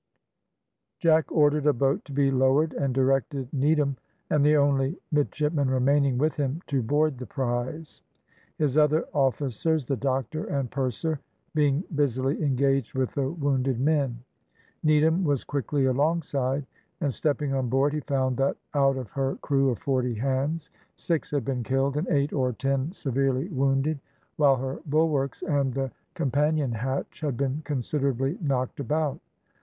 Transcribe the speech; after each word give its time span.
Jack 0.97 1.31
ordered 1.31 1.67
a 1.67 1.73
boat 1.73 2.03
to 2.05 2.11
be 2.11 2.31
lowered, 2.31 2.73
and 2.73 2.91
directed 2.91 3.53
Needham 3.53 3.97
and 4.31 4.43
the 4.43 4.57
only 4.57 4.97
midshipman 5.11 5.69
remaining 5.69 6.17
with 6.17 6.33
him 6.37 6.59
to 6.69 6.81
board 6.81 7.19
the 7.19 7.27
prize; 7.27 8.01
his 8.57 8.79
other 8.79 9.05
officers, 9.13 9.85
the 9.85 9.95
doctor 9.95 10.45
and 10.45 10.71
purser, 10.71 11.19
being 11.53 11.83
busily 11.93 12.41
engaged 12.43 12.95
with 12.95 13.13
the 13.13 13.29
wounded 13.29 13.79
men. 13.79 14.17
Needham 14.81 15.23
was 15.23 15.43
quickly 15.43 15.85
alongside, 15.85 16.65
and 16.99 17.13
stepping 17.13 17.53
on 17.53 17.69
board 17.69 17.93
he 17.93 17.99
found 17.99 18.37
that 18.37 18.57
out 18.73 18.97
of 18.97 19.11
her 19.11 19.35
crew 19.43 19.69
of 19.69 19.77
forty 19.77 20.15
hands, 20.15 20.71
six 20.95 21.29
had 21.29 21.45
been 21.45 21.61
killed 21.61 21.95
and 21.95 22.07
eight 22.07 22.33
or 22.33 22.53
ten 22.53 22.91
severely 22.91 23.49
wounded, 23.49 23.99
while 24.37 24.55
her 24.55 24.79
bulwarks 24.87 25.43
and 25.43 25.75
the 25.75 25.91
companion 26.15 26.71
hatch 26.71 27.19
had 27.21 27.37
been 27.37 27.61
considerably 27.65 28.39
knocked 28.41 28.79
about. 28.79 29.19